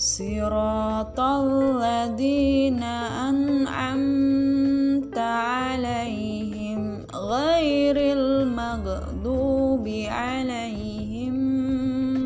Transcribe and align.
صراط 0.00 1.20
الذين 1.20 2.80
أنعمت 3.28 5.18
عليهم 5.18 7.06
غير 7.14 7.96
المغضوب 8.16 9.88
عليهم 10.08 11.36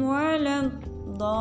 ولا 0.07 0.61
الضالين. 0.61 1.35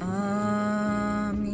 آمين. 0.00 1.52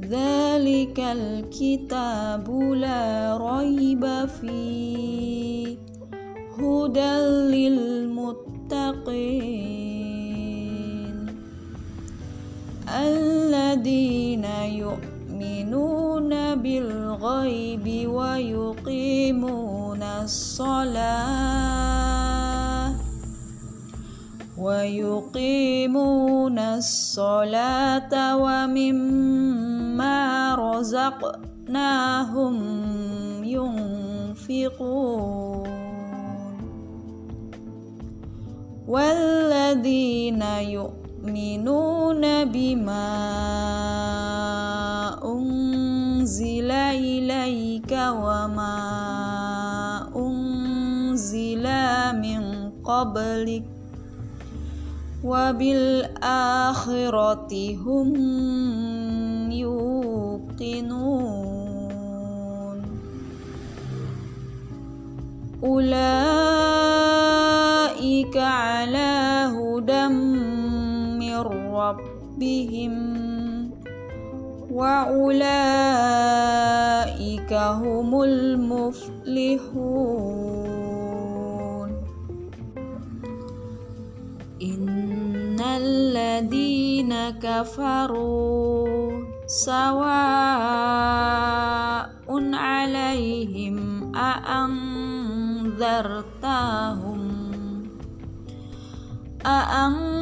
ذلك 0.00 1.00
الكتاب 1.00 2.50
لا 2.60 3.36
ريب 3.36 4.26
فيه. 4.26 5.76
هدى 6.58 7.16
للمتقين. 7.56 8.30
الذين 12.88 14.44
يؤمنون 14.44 15.19
بالغيب 16.60 17.86
ويقيمون 18.10 20.02
الصلاة 20.02 21.00
ويقيمون 24.58 26.58
الصلاة 26.58 28.36
ومما 28.36 30.18
رزقناهم 30.54 32.54
ينفقون. 33.44 35.20
والذين 38.88 40.42
يؤمنون 40.42 42.44
بما 42.44 44.19
أنزل 46.30 46.70
إليك 46.70 47.90
وما 47.90 48.78
أنزل 50.14 51.66
من 52.22 52.70
قبلك 52.86 53.66
وبالآخرة 55.24 56.14
هم 57.82 58.14
يوقنون. 59.50 61.10
أولئك 65.62 66.36
على 68.36 69.50
هدى 69.50 70.08
من 71.18 71.38
ربهم. 71.74 73.29
وأولئك 74.80 75.52
هم 77.52 78.22
المفلحون. 78.22 79.60
إن 84.62 85.60
الذين 85.60 87.30
كفروا 87.30 88.88
سواء 89.46 90.00
عليهم 92.54 93.76
أأنذرتهم؟ 94.16 94.80
أأنذرتهم 99.46 100.20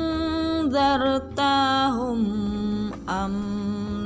أم 3.08 3.77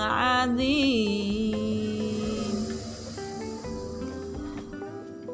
عظيم. 0.00 1.56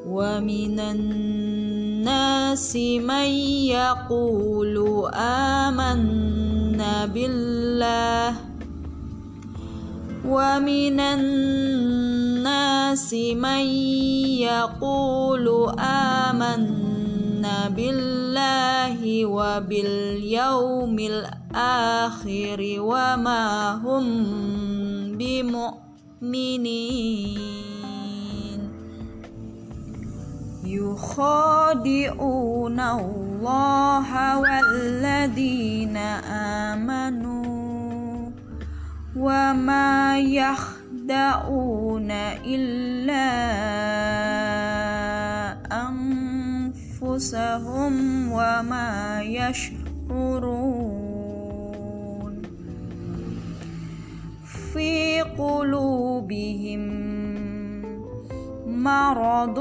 ومن 0.07 0.81
الناس 0.81 2.77
من 2.77 3.29
يقول 3.71 5.11
آمنا 5.15 7.07
بالله. 7.07 8.35
ومن 10.27 11.01
الناس 11.01 13.15
من 13.15 13.65
يقول 14.43 15.47
آمنا 15.79 17.69
بالله 17.69 19.27
وباليوم 19.27 20.97
الآخر 21.57 22.61
وما 22.81 23.73
هم 23.81 24.05
بمؤمنين. 25.17 26.77
يخادعون 30.67 32.01
الله 32.81 34.39
والذين 34.39 35.97
آمنوا 36.77 38.31
وما 39.17 40.19
يخدعون 40.19 42.11
إلا 42.45 43.27
أنفسهم 47.01 47.93
وما 48.33 49.23
يشعرون 49.23 49.86
قلوبهم 55.39 56.83
مرض 58.67 59.59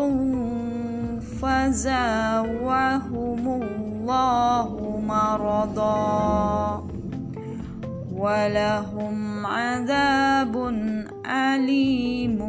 فزاوهم 1.41 3.43
الله 3.61 4.69
مرضا 5.07 6.83
ولهم 8.15 9.45
عذاب 9.45 10.55
أليم 11.25 12.39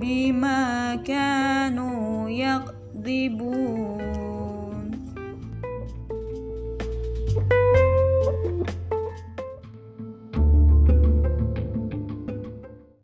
بما 0.00 0.96
كانوا 0.96 2.30
يكذبون. 2.30 4.29